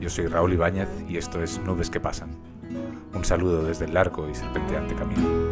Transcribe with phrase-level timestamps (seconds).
[0.00, 2.30] Yo soy Raúl Ibáñez y esto es Nubes que Pasan.
[3.14, 5.50] Un saludo desde el largo y serpenteante camino.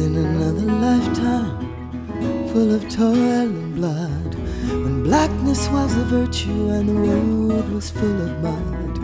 [0.00, 4.34] In another lifetime, full of toil and blood,
[4.82, 8.98] when blackness was a virtue and the road was full of mud.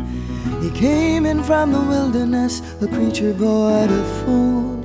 [0.63, 4.78] He came in from the wilderness, a creature void of form.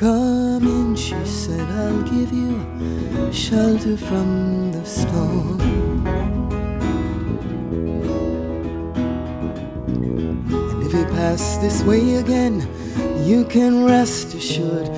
[0.00, 2.64] Come in, she said, I'll give you
[3.34, 5.60] shelter from the storm.
[10.48, 12.66] And if he pass this way again,
[13.26, 14.88] you can rest assured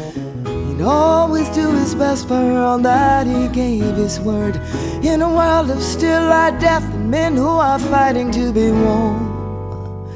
[0.47, 4.55] he'd always do his best for her all that he gave his word.
[5.03, 10.07] In a world of still light death and men who are fighting to be warm.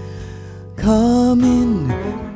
[0.77, 2.06] Come in,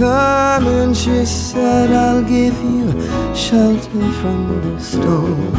[0.00, 2.90] Come in, she said, I'll give you
[3.34, 5.54] shelter from the storm.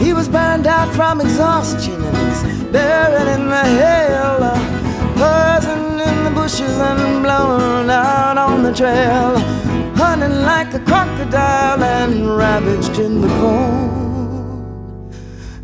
[0.00, 4.40] He was burned out from exhaustion and he's buried in the hail.
[5.14, 9.38] Buzzing in the bushes and blown out on the trail.
[9.94, 13.93] Hunting like a crocodile and ravaged in the corn.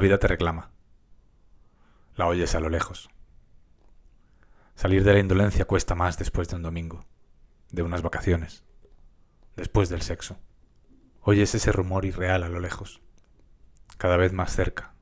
[0.00, 0.70] La vida te reclama.
[2.16, 3.10] La oyes a lo lejos.
[4.74, 7.04] Salir de la indolencia cuesta más después de un domingo,
[7.70, 8.64] de unas vacaciones,
[9.56, 10.38] después del sexo.
[11.20, 13.02] Oyes ese rumor irreal a lo lejos,
[13.98, 14.94] cada vez más cerca,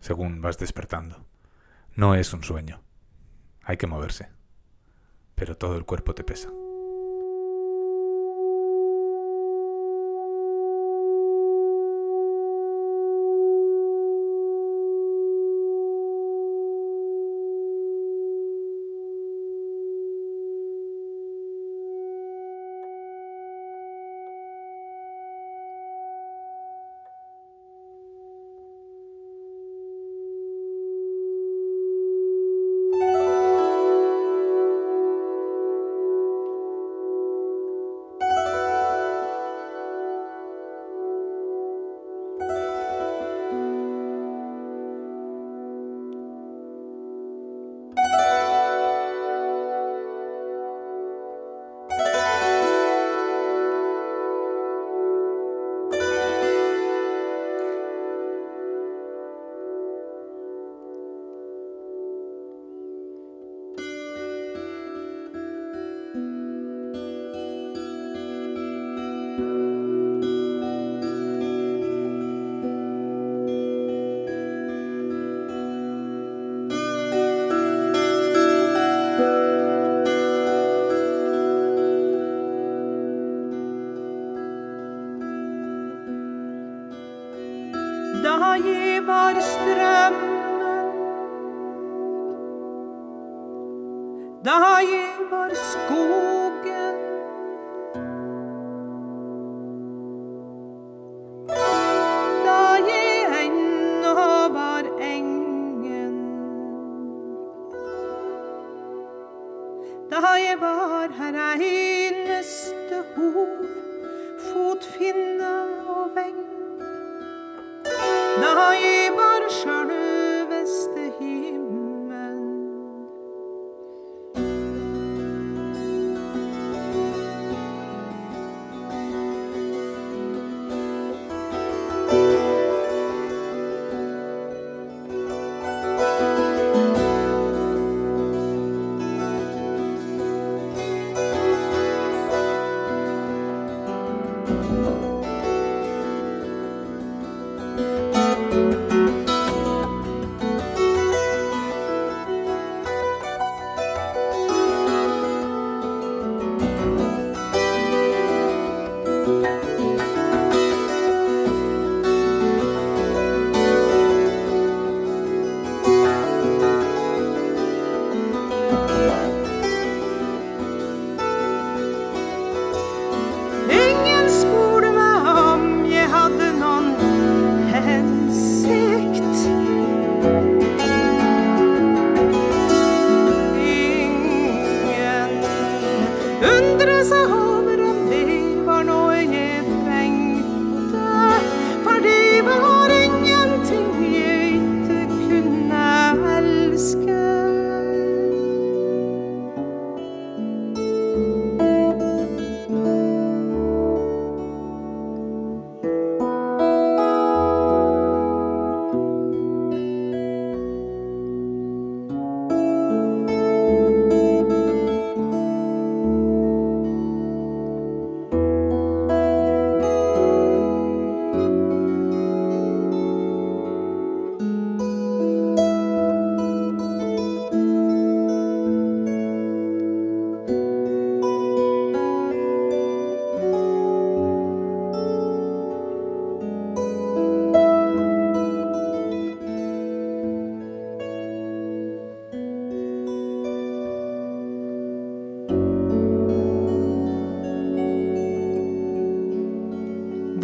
[0.00, 1.26] según vas despertando.
[1.94, 2.82] No es un sueño.
[3.64, 4.30] Hay que moverse,
[5.34, 6.48] pero todo el cuerpo te pesa.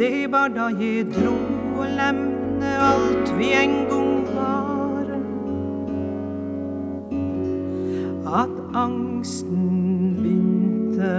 [0.02, 1.32] Det var da jeg dro
[1.78, 5.12] og lemne alt vi en gang var.
[8.40, 9.68] At angsten
[10.18, 11.12] begynte,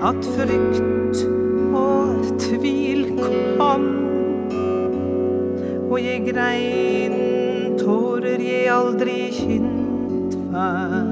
[0.00, 1.20] at frykt
[1.82, 3.04] og tvil
[3.58, 3.86] kom.
[5.90, 11.09] Og jeg grein tårer jeg aldri kjent før.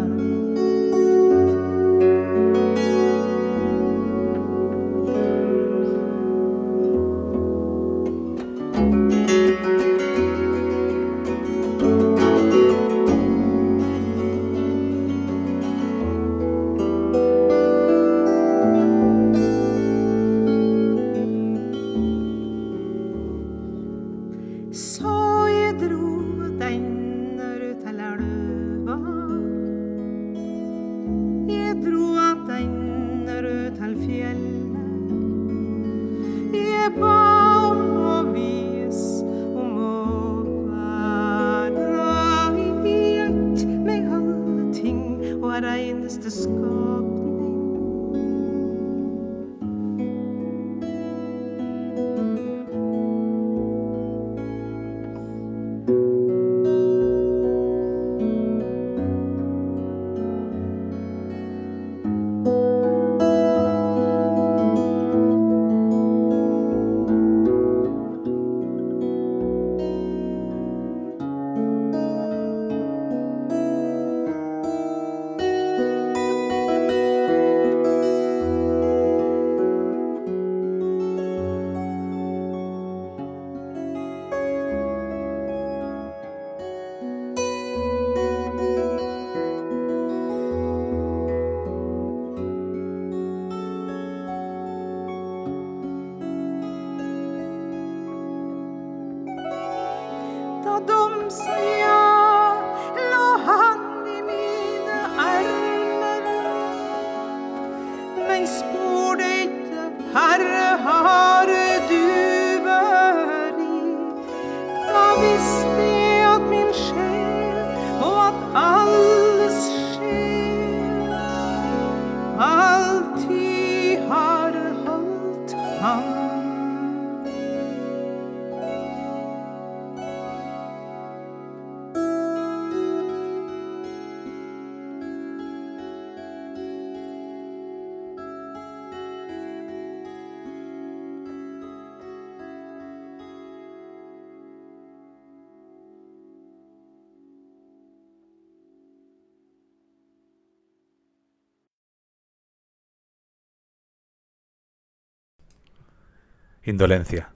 [156.68, 157.32] Indolencia.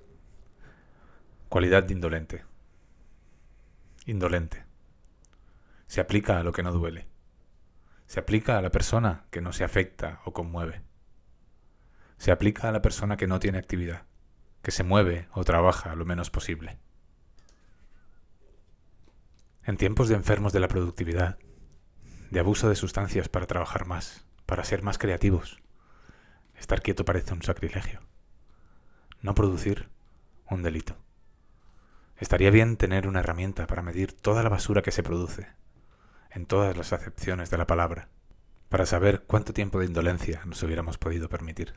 [1.48, 2.44] Cualidad de indolente.
[4.04, 4.66] Indolente.
[5.86, 7.08] Se aplica a lo que no duele.
[8.04, 10.82] Se aplica a la persona que no se afecta o conmueve.
[12.18, 14.02] Se aplica a la persona que no tiene actividad,
[14.60, 16.76] que se mueve o trabaja lo menos posible.
[19.64, 21.38] En tiempos de enfermos de la productividad,
[22.30, 25.62] de abuso de sustancias para trabajar más, para ser más creativos,
[26.54, 28.11] estar quieto parece un sacrilegio.
[29.22, 29.88] No producir,
[30.50, 30.96] un delito.
[32.18, 35.46] Estaría bien tener una herramienta para medir toda la basura que se produce,
[36.32, 38.08] en todas las acepciones de la palabra,
[38.68, 41.74] para saber cuánto tiempo de indolencia nos hubiéramos podido permitir.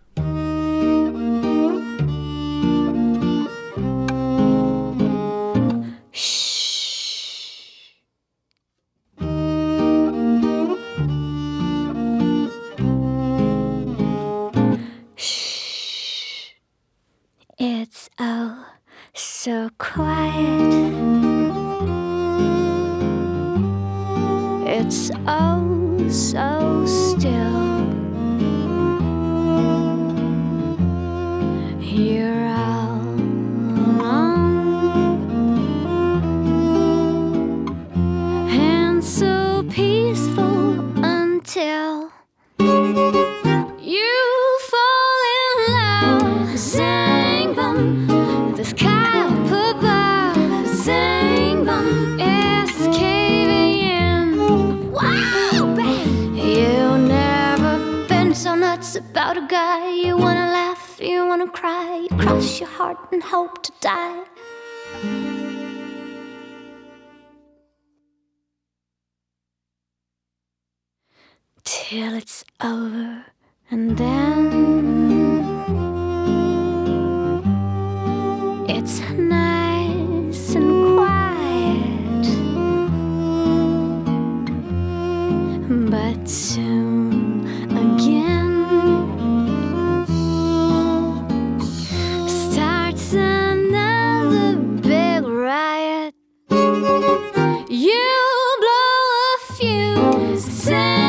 [100.38, 101.05] say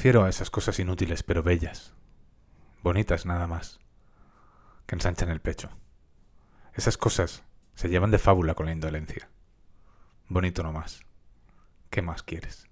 [0.00, 1.92] refiero a esas cosas inútiles pero bellas,
[2.82, 3.80] bonitas nada más,
[4.86, 5.68] que ensanchan el pecho.
[6.72, 7.42] Esas cosas
[7.74, 9.28] se llevan de fábula con la indolencia.
[10.26, 11.02] Bonito nomás.
[11.90, 12.69] ¿Qué más quieres?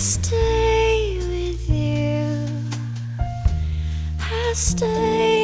[0.00, 2.46] stay with you.
[4.18, 5.39] I stay.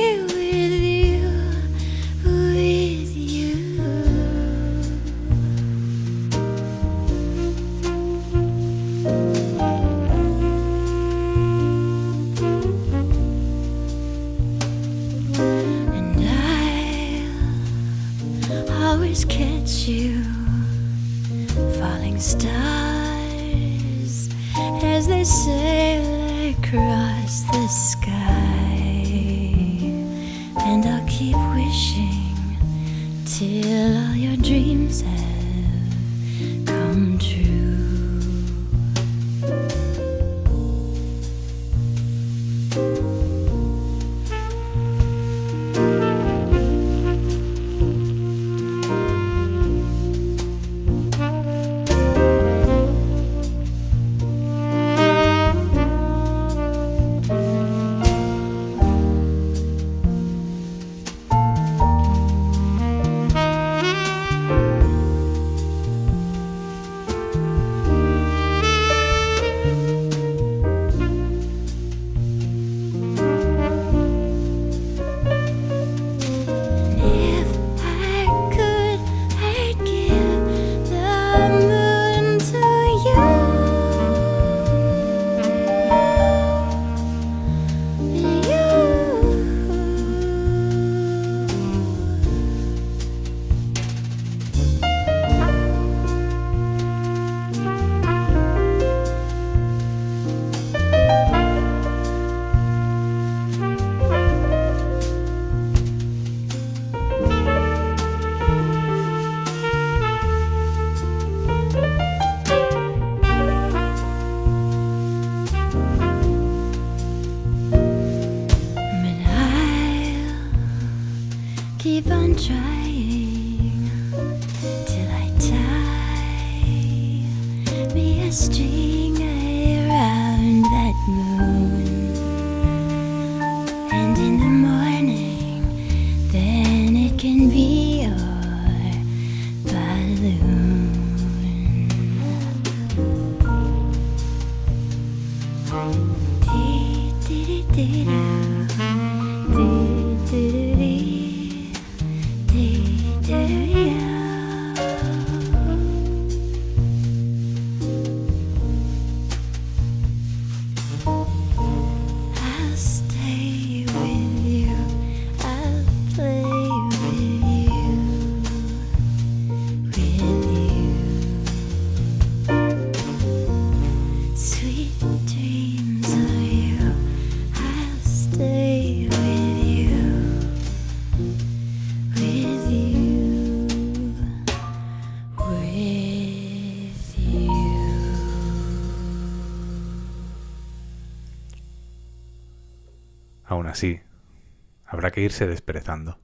[195.16, 196.18] que irse desperezando,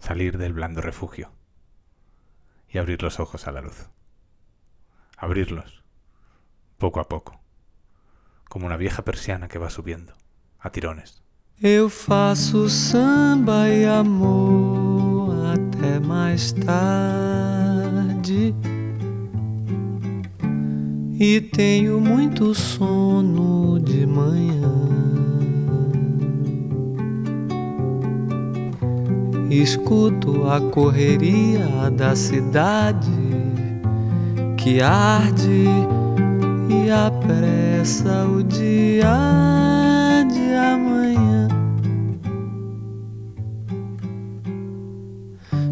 [0.00, 1.30] salir del blando refugio
[2.68, 3.90] y abrir los ojos a la luz.
[5.16, 5.84] Abrirlos,
[6.78, 7.40] poco a poco,
[8.48, 10.14] como una vieja persiana que va subiendo,
[10.58, 11.22] a tirones.
[11.60, 16.00] Eu faço samba e amor até
[16.66, 18.52] tarde.
[21.20, 21.40] E
[22.00, 25.01] muito sono de manhã.
[29.60, 33.10] Escuto a correria da cidade
[34.56, 35.66] que arde
[36.70, 41.48] e apressa o dia de amanhã.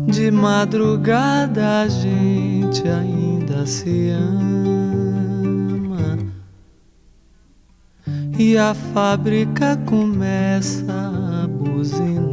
[0.06, 4.90] De madrugada a gente ainda se ama
[8.38, 10.84] e a fábrica começa
[11.42, 12.29] a buzinar.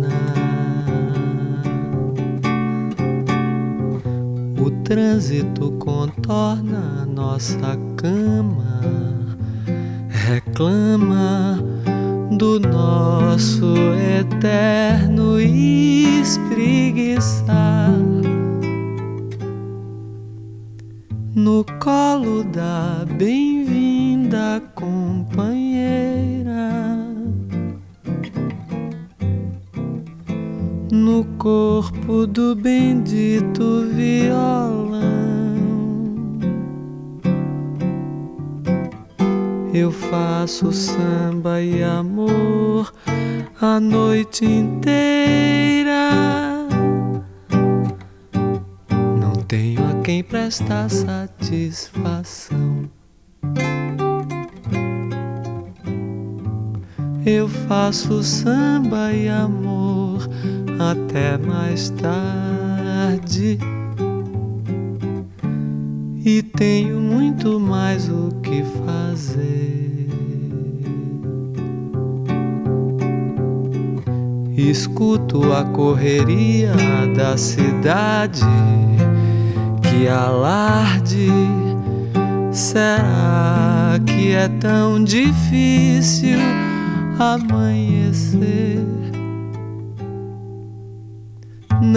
[4.87, 8.79] Trânsito contorna nossa cama,
[10.07, 11.59] reclama
[12.37, 13.75] do nosso
[14.17, 16.71] eterno espreguiçar.
[21.35, 25.66] No colo da bem-vinda companheira,
[31.47, 34.99] corpo do bendito violão.
[39.73, 42.93] Eu faço samba e amor
[43.61, 46.09] a noite inteira.
[49.17, 52.89] Não tenho a quem prestar satisfação.
[57.25, 60.27] Eu faço samba e amor
[60.79, 63.57] até mais tarde.
[66.23, 70.09] E tenho muito mais o que fazer.
[74.57, 76.73] Escuto a correria
[77.15, 78.41] da cidade
[79.81, 81.31] que alarde.
[82.51, 86.39] Será que é tão difícil
[87.17, 88.76] amanhecer?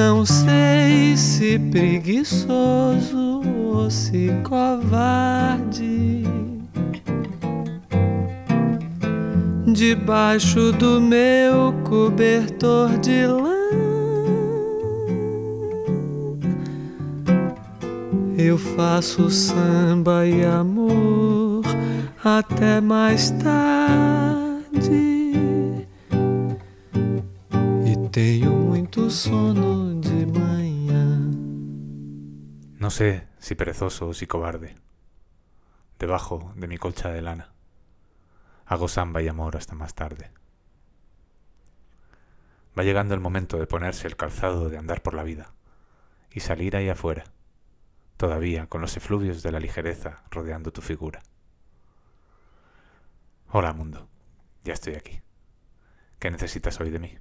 [0.03, 6.25] Não sei se preguiçoso ou se covarde.
[9.67, 13.61] Debaixo do meu cobertor de lã,
[18.39, 21.63] eu faço samba e amor
[22.25, 24.10] até mais tarde.
[32.91, 34.75] No sé si perezoso o si cobarde.
[36.01, 37.53] Debajo de mi colcha de lana.
[38.67, 40.33] Hago samba y amor hasta más tarde.
[42.77, 45.53] Va llegando el momento de ponerse el calzado de andar por la vida
[46.33, 47.27] y salir ahí afuera,
[48.17, 51.23] todavía con los efluvios de la ligereza rodeando tu figura.
[53.53, 54.09] Hola mundo,
[54.65, 55.23] ya estoy aquí.
[56.19, 57.19] ¿Qué necesitas hoy de mí?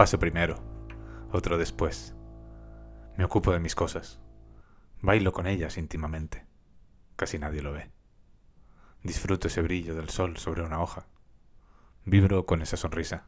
[0.00, 0.56] paso primero,
[1.30, 2.14] otro después.
[3.18, 4.18] Me ocupo de mis cosas.
[5.02, 6.46] Bailo con ellas íntimamente.
[7.16, 7.90] Casi nadie lo ve.
[9.02, 11.04] Disfruto ese brillo del sol sobre una hoja.
[12.06, 13.26] Vibro con esa sonrisa.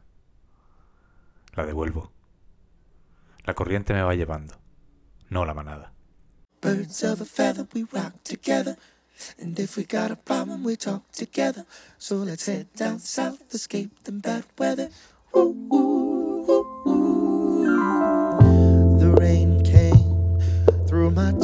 [1.53, 2.11] La devuelvo.
[3.43, 4.55] La corriente me va llevando,
[5.29, 5.93] no la manada.
[6.59, 8.79] Birds of a feather, we rock together.
[9.39, 11.67] And if we got a problem, we talk together.
[11.99, 14.89] So let's head down south, escape the bad weather.
[15.35, 16.12] Ooh, ooh.
[21.15, 21.42] my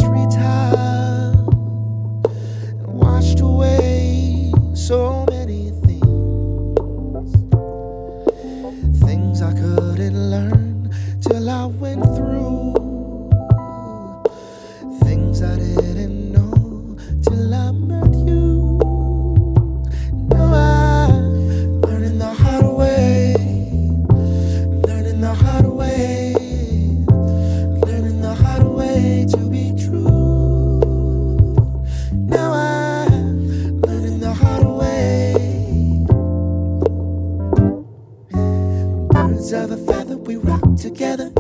[40.80, 41.32] together.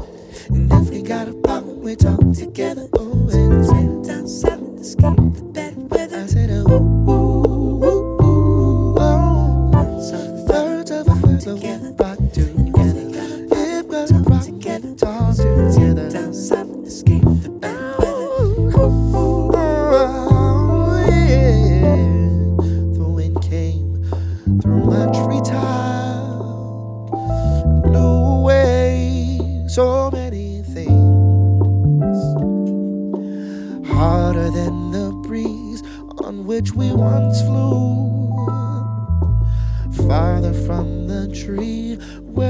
[0.49, 2.87] And if we got a problem, we talk together.
[2.97, 5.48] Oh, and down, silent, escape
[29.69, 30.89] so many things
[33.87, 35.83] harder than the breeze
[36.25, 38.31] on which we once flew,
[40.07, 42.48] farther from the tree where.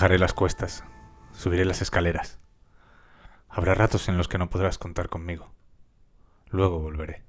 [0.00, 0.82] Bajaré las cuestas,
[1.30, 2.38] subiré las escaleras.
[3.50, 5.52] Habrá ratos en los que no podrás contar conmigo.
[6.48, 7.22] Luego volveré.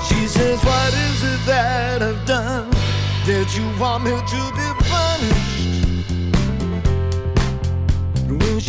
[0.00, 2.70] She says, What is it that I've done
[3.26, 5.76] that you want me to be punished?
[8.30, 8.60] Will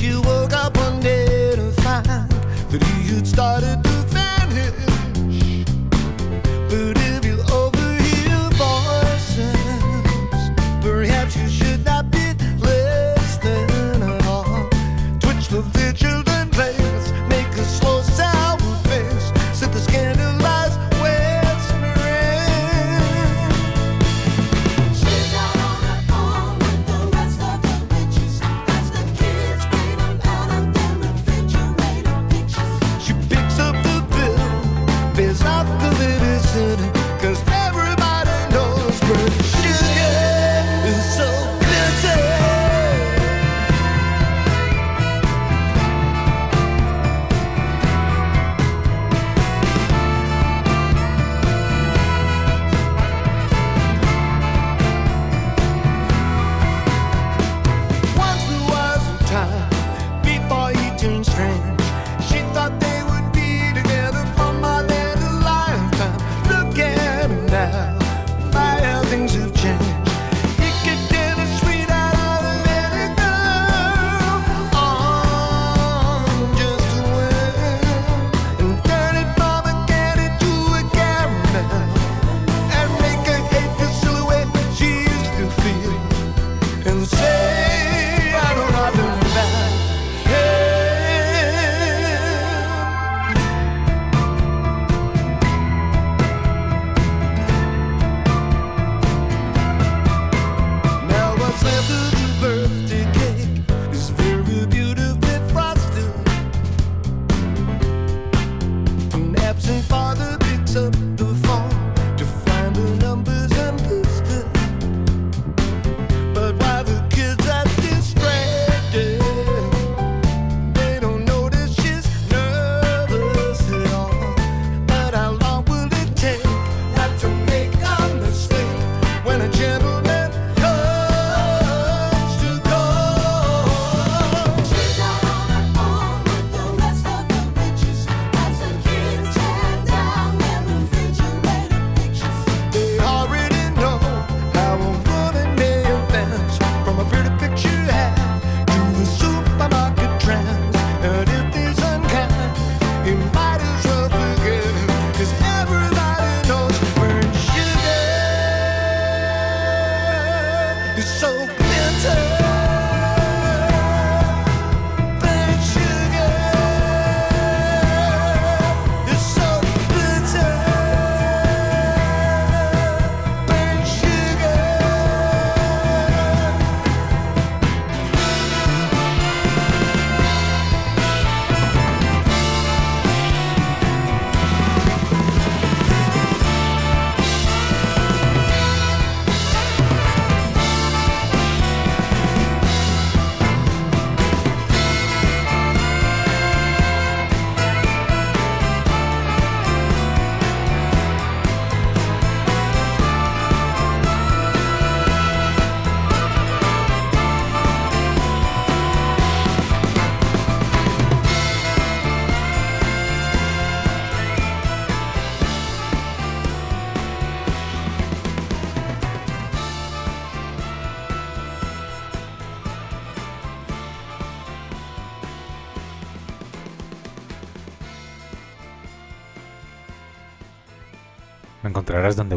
[0.42, 1.32] encontrarás donde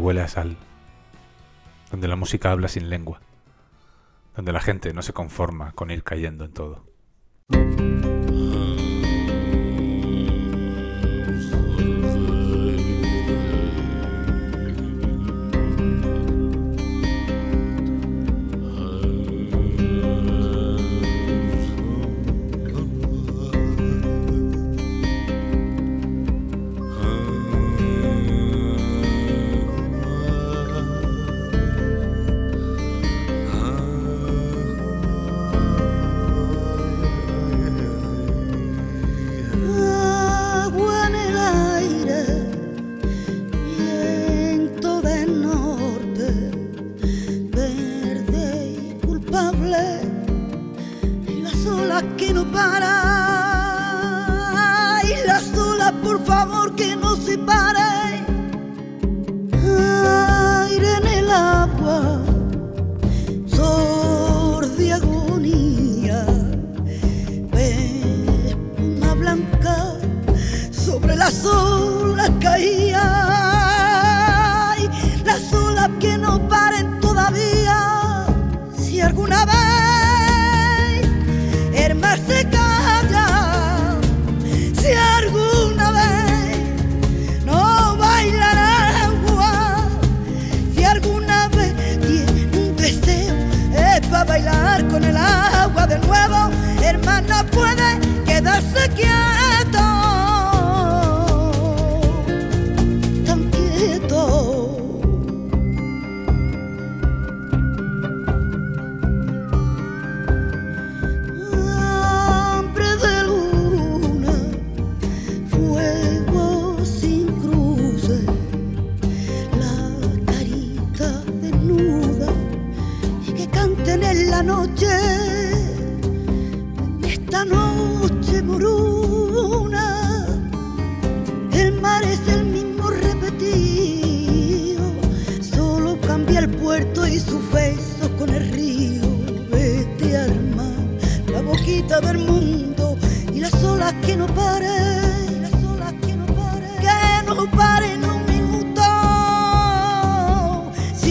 [0.04, 0.58] huele a sal,
[1.90, 3.20] donde la música habla sin lengua,
[4.36, 6.84] donde la gente no se conforma con ir cayendo en todo.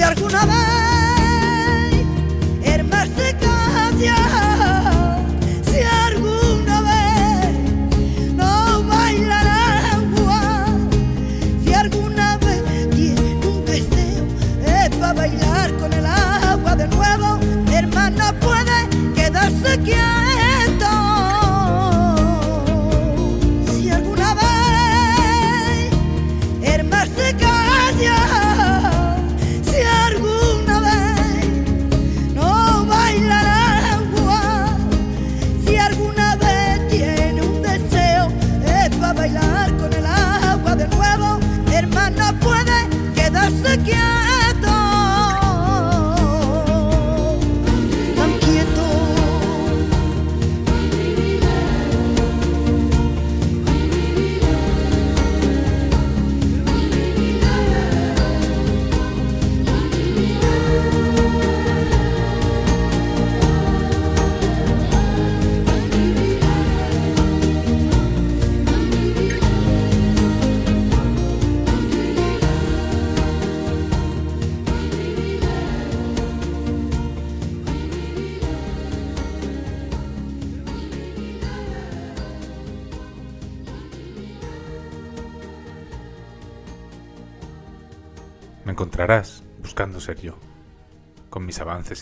[0.04, 0.73] alguna vez.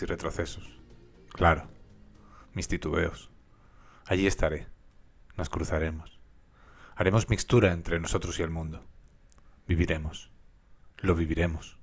[0.01, 0.79] y retrocesos.
[1.29, 1.69] Claro,
[2.53, 3.29] mis titubeos.
[4.05, 4.67] Allí estaré.
[5.37, 6.19] Nos cruzaremos.
[6.95, 8.85] Haremos mixtura entre nosotros y el mundo.
[9.67, 10.31] Viviremos.
[10.97, 11.77] Lo viviremos.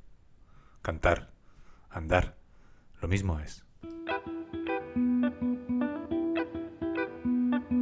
[0.82, 1.32] Cantar.
[1.90, 2.36] Andar.
[3.00, 3.67] Lo mismo es.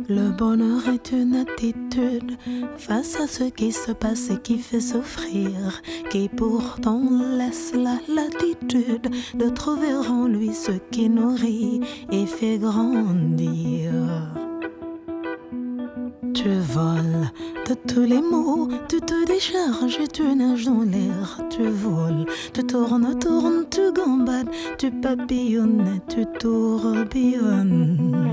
[0.09, 2.37] Le bonheur est une attitude
[2.77, 7.03] face à ce qui se passe et qui fait souffrir, qui pourtant
[7.37, 11.81] laisse la latitude de trouver en lui ce qui nourrit
[12.13, 13.91] et fait grandir.
[16.35, 17.31] Tu voles
[17.69, 22.63] de tous les mots, tu te décharges et tu nages dans l'air, tu voles, tu
[22.63, 28.26] tournes, tournes, tu gambades, tu papillonnes, tu tourbillonnes.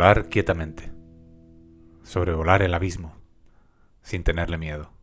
[0.00, 0.90] Volar quietamente.
[2.04, 3.18] Sobrevolar el abismo.
[4.00, 4.94] Sin tenerle miedo.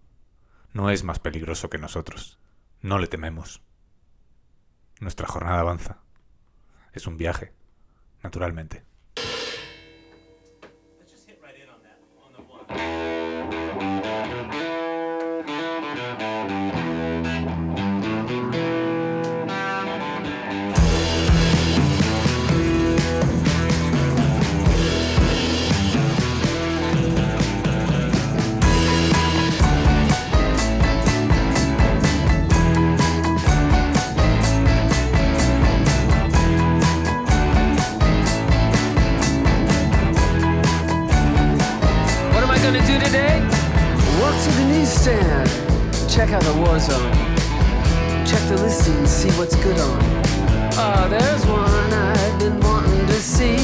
[0.74, 2.40] No es más peligroso que nosotros.
[2.82, 3.62] No le tememos.
[5.00, 6.00] Nuestra jornada avanza.
[6.94, 7.54] Es un viaje,
[8.24, 8.87] naturalmente.
[46.28, 47.14] Check out the war zone,
[48.26, 50.00] check the listings, see what's good on.
[50.74, 53.56] Oh, there's one I've been wanting to see.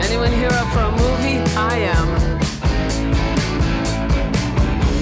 [0.00, 1.38] Anyone here up for a movie?
[1.54, 2.08] I am.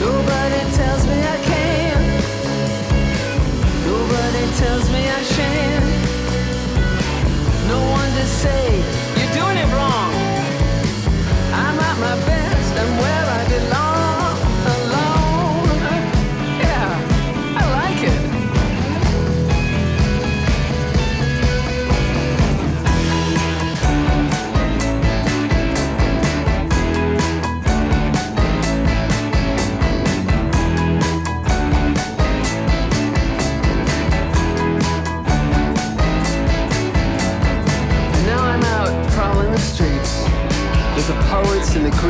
[0.00, 2.00] Nobody tells me I can.
[3.86, 5.84] Nobody tells me I shan't.
[7.68, 9.03] No one to say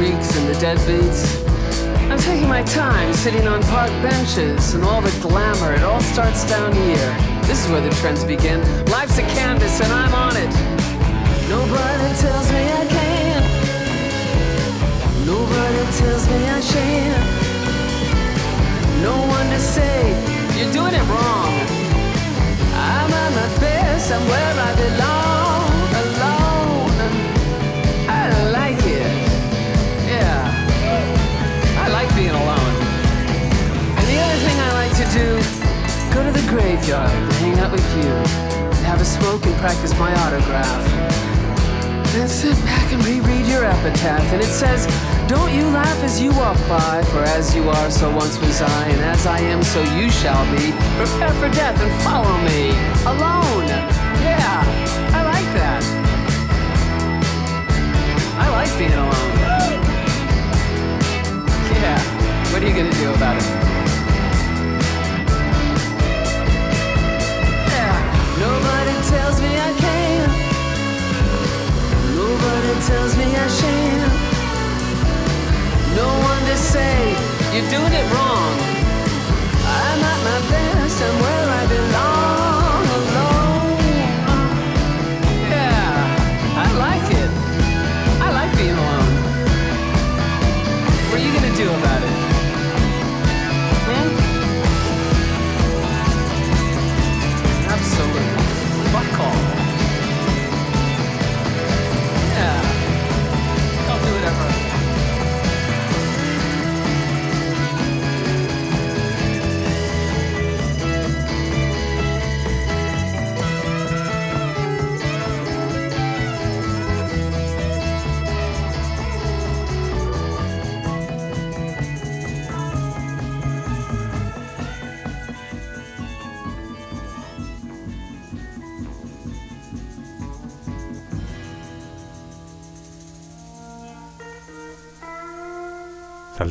[0.05, 1.41] And the deadbeats.
[2.11, 5.73] I'm taking my time sitting on park benches and all the glamour.
[5.73, 7.17] It all starts down here.
[7.45, 8.61] This is where the trends begin.
[8.91, 10.53] Life's a canvas and I'm on it.
[11.49, 13.47] Nobody tells me I can't.
[15.25, 17.25] Nobody tells me I shan't.
[19.01, 20.13] No one to say
[20.59, 21.55] you're doing it wrong.
[22.77, 24.13] I'm at my best.
[24.13, 25.44] I'm where I belong.
[34.95, 35.27] To do,
[36.15, 38.07] go to the graveyard and hang out with you.
[38.07, 40.85] And have a smoke and practice my autograph.
[42.13, 44.23] Then sit back and reread your epitaph.
[44.33, 44.87] And it says,
[45.27, 48.89] Don't you laugh as you walk by, for as you are, so once was I,
[48.89, 50.71] and as I am, so you shall be.
[50.95, 52.71] Prepare for death and follow me.
[53.03, 53.67] Alone.
[54.23, 54.63] Yeah,
[55.11, 55.83] I like that.
[58.39, 59.35] I like being alone.
[61.83, 61.99] Yeah,
[62.53, 63.84] what are you gonna do about it?
[69.09, 70.29] Tells me I can.
[72.17, 74.13] Nobody tells me I shan't.
[75.97, 77.11] No one to say
[77.53, 78.84] you're doing it wrong.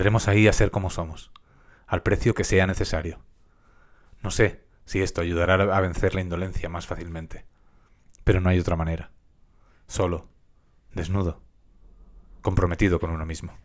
[0.04, 1.32] Saldremos ahí a ser como somos,
[1.88, 3.22] al precio que sea necesario.
[4.22, 7.45] No sé si esto ayudará a vencer la indolencia más fácilmente,
[8.26, 9.12] pero no hay otra manera.
[9.88, 10.28] Solo,
[10.93, 11.41] desnudo,
[12.41, 13.58] comprometido con uno mismo.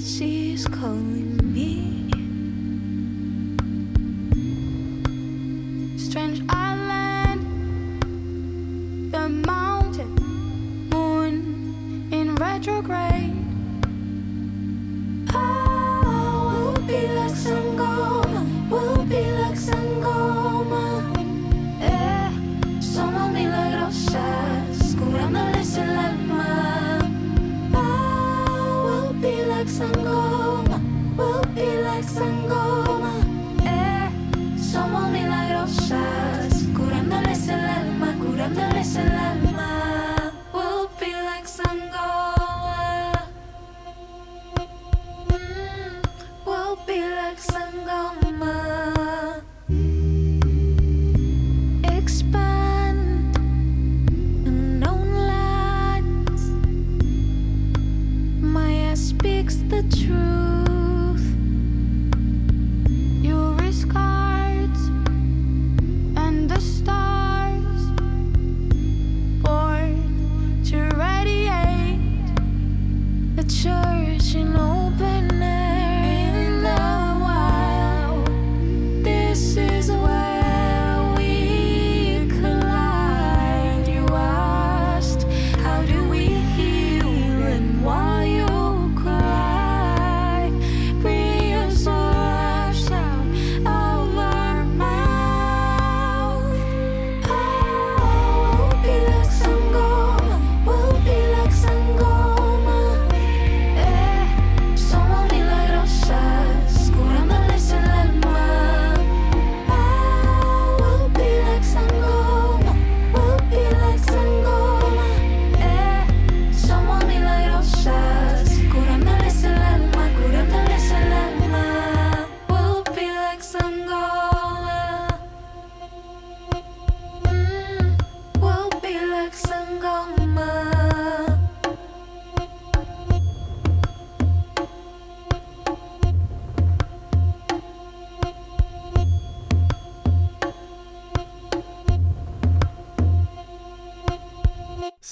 [0.00, 2.08] she's calling me.
[5.98, 7.42] Strange island,
[9.12, 10.14] the mountain,
[10.90, 13.29] moon in retrograde.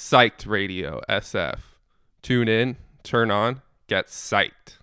[0.09, 1.59] Psyched Radio SF.
[2.23, 4.78] Tune in, turn on, get psyched.